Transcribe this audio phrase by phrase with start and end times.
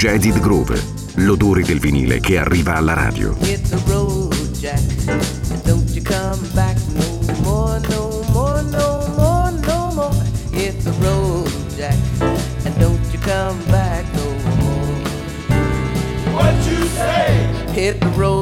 [0.00, 0.82] Jaded Groove,
[1.16, 3.36] l'odore del vinile che arriva alla radio.
[3.40, 3.78] Hit the
[18.16, 18.39] road,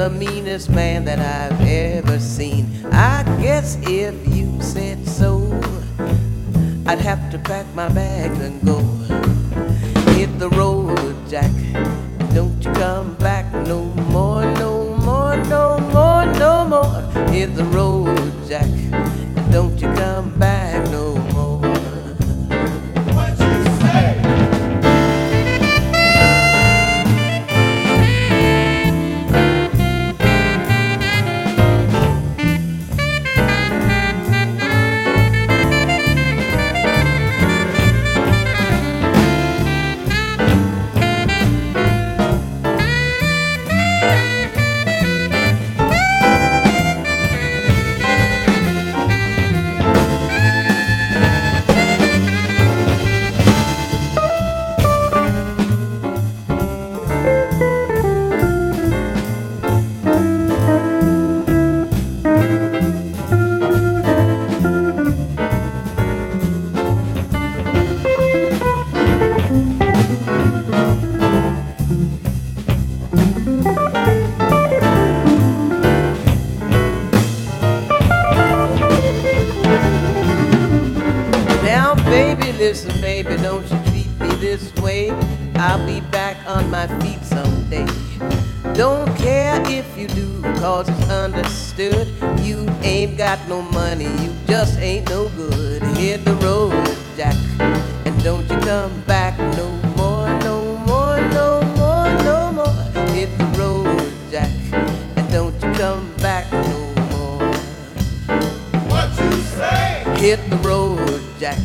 [0.00, 2.64] the meanest man that I've ever seen.
[2.90, 5.60] I guess if you said so,
[6.86, 8.78] I'd have to pack my bags and go.
[10.12, 11.52] Hit the road, Jack.
[12.32, 17.28] Don't you come back no more, no more, no more, no more.
[17.28, 18.70] Hit the road, Jack.
[90.00, 92.08] You do, cause it's understood.
[92.40, 95.82] You ain't got no money, you just ain't no good.
[95.98, 96.72] Hit the road,
[97.18, 97.36] Jack,
[98.06, 103.04] and don't you come back no more, no more, no more, no more.
[103.12, 104.50] Hit the road, Jack,
[105.16, 106.78] and don't you come back no
[107.12, 107.52] more.
[108.88, 110.04] What you say?
[110.16, 111.58] Hit the road, Jack,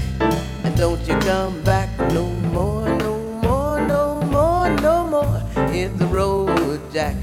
[0.66, 5.40] and don't you come back no more, no more, no more, no more.
[5.72, 7.16] Hit the road, Jack,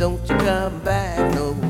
[0.00, 1.69] don't you come back no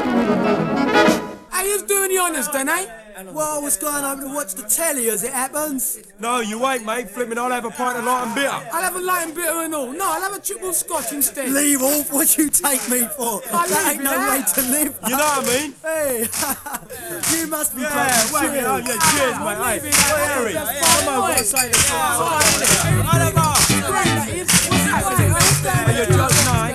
[1.49, 2.86] How you doing you understand, eh?
[3.32, 5.99] Well, I was going over to watch the telly as it happens.
[6.19, 7.10] No, you ain't, mate.
[7.10, 8.49] Flipping, I'll have a pint of light and bitter.
[8.49, 9.91] I'll have a light and bitter and all.
[9.93, 11.49] No, I'll have a triple scotch instead.
[11.49, 13.41] Leave off what you take me for.
[13.54, 14.30] I that ain't you no that.
[14.30, 14.99] way to live.
[15.08, 15.73] You know what I mean?
[15.86, 16.19] Hey,
[17.39, 18.67] you must be Yeah, fucking wait a minute.
[18.67, 18.99] Oh, serious.
[18.99, 19.58] yeah, cheers, mate.
[19.58, 20.28] Hey, leaving hey, that.
[20.36, 20.54] Harry.
[20.54, 21.30] That's Come on, fine.
[21.36, 21.89] what's say this?
[21.89, 23.06] Fine.
[23.08, 23.54] I don't know.
[23.88, 24.47] Great, that is.
[24.67, 25.32] What's happening?
[25.32, 25.88] What's that?
[25.88, 26.74] Hey, you're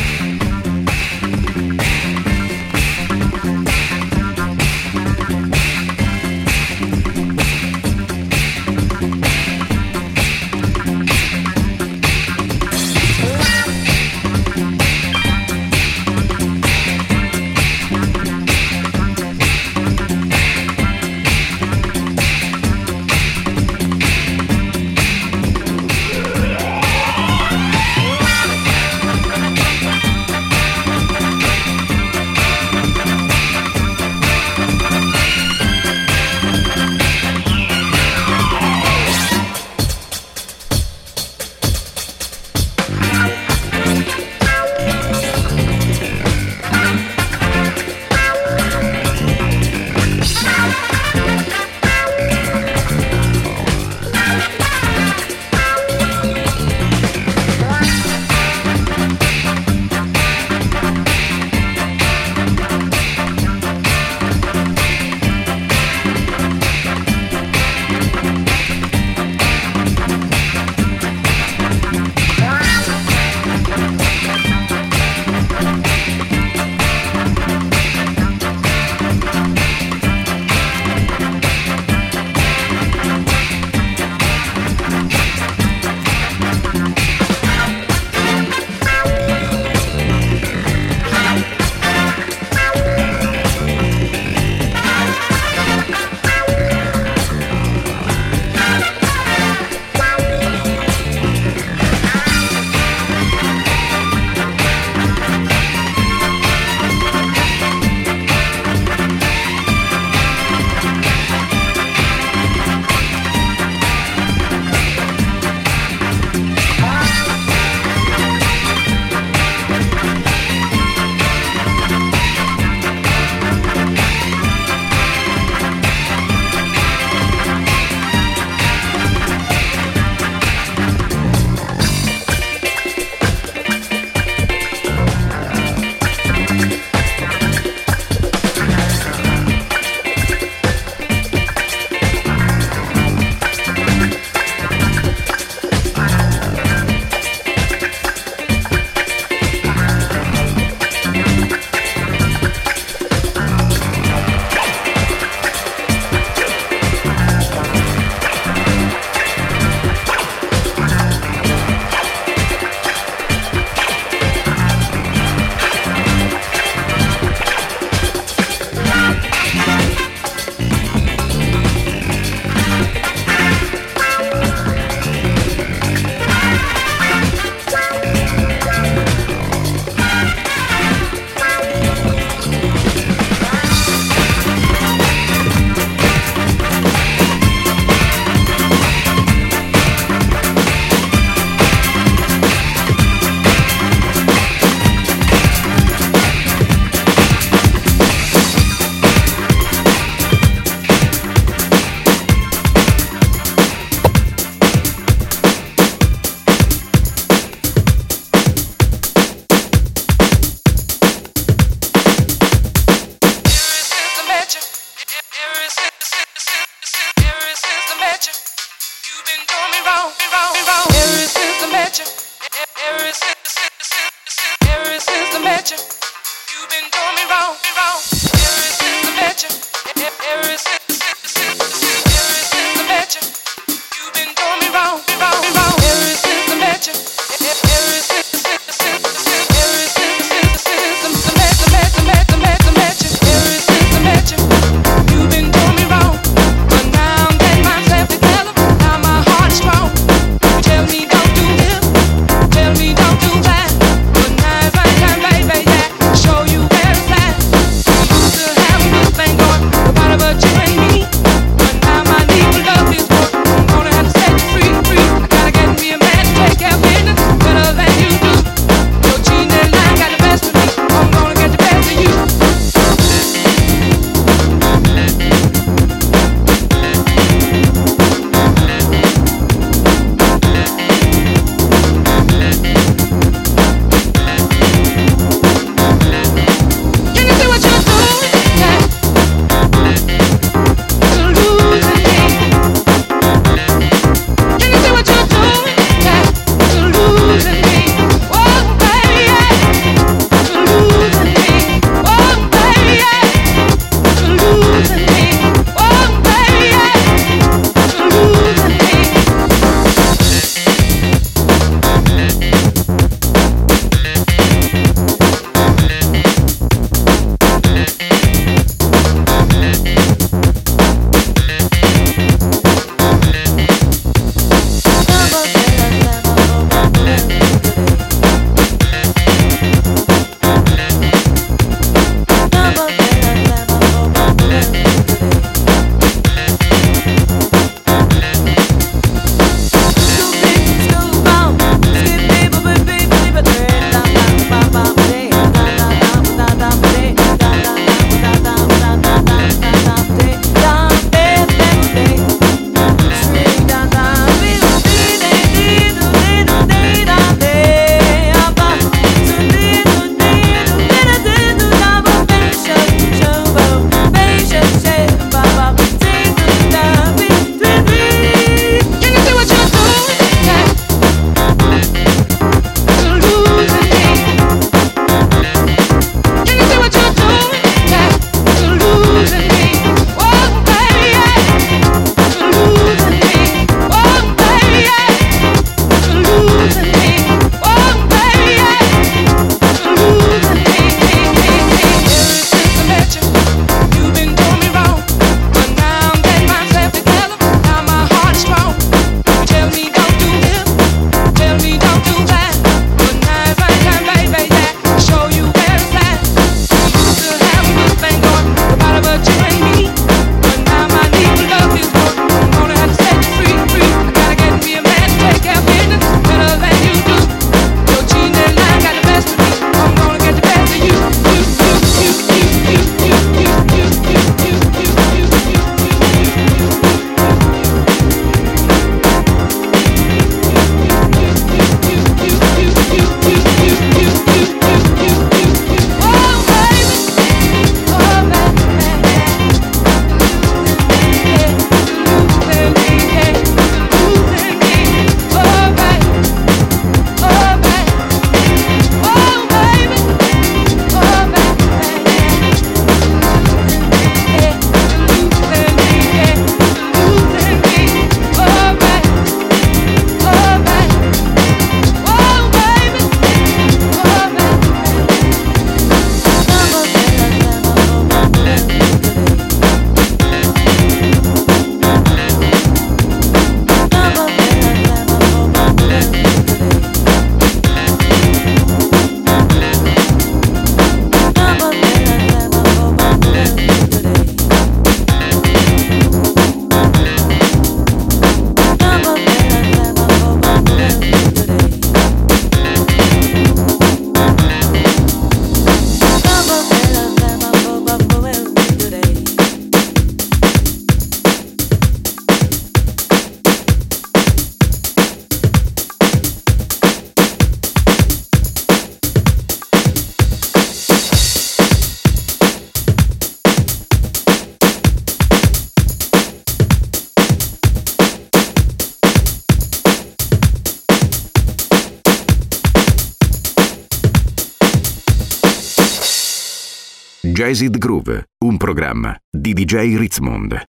[527.51, 530.70] Jazzed Groove, un programma di DJ Ritzmond.